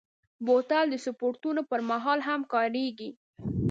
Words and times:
بوتل 0.45 0.85
د 0.91 0.95
سپورټونو 1.05 1.61
پر 1.69 1.79
مهال 1.89 2.19
هم 2.27 2.41
کارېږي. 2.53 3.09